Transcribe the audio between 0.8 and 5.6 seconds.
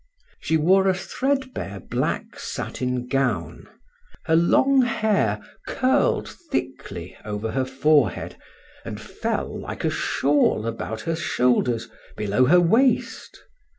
a threadbare black satin gown, her long hair